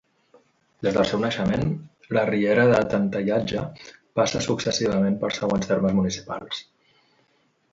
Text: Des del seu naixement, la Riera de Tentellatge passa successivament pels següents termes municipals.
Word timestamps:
Des 0.85 0.95
del 0.99 1.03
seu 1.09 1.19
naixement, 1.23 1.67
la 2.17 2.23
Riera 2.29 2.63
de 2.71 2.79
Tentellatge 2.93 3.67
passa 4.21 4.43
successivament 4.47 5.21
pels 5.25 5.39
següents 5.43 5.71
termes 5.75 5.97
municipals. 6.01 6.65